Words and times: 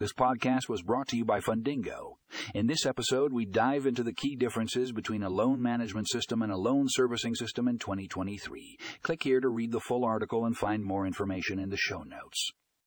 This 0.00 0.14
podcast 0.14 0.66
was 0.66 0.80
brought 0.80 1.08
to 1.08 1.16
you 1.18 1.26
by 1.26 1.40
Fundingo. 1.40 2.14
In 2.54 2.66
this 2.66 2.86
episode, 2.86 3.34
we 3.34 3.44
dive 3.44 3.84
into 3.84 4.02
the 4.02 4.14
key 4.14 4.34
differences 4.34 4.92
between 4.92 5.22
a 5.22 5.28
loan 5.28 5.60
management 5.60 6.08
system 6.08 6.40
and 6.40 6.50
a 6.50 6.56
loan 6.56 6.86
servicing 6.88 7.34
system 7.34 7.68
in 7.68 7.78
2023. 7.78 8.78
Click 9.02 9.22
here 9.22 9.40
to 9.40 9.48
read 9.50 9.72
the 9.72 9.78
full 9.78 10.06
article 10.06 10.46
and 10.46 10.56
find 10.56 10.82
more 10.82 11.06
information 11.06 11.58
in 11.58 11.68
the 11.68 11.76
show 11.76 12.02
notes. 12.02 12.50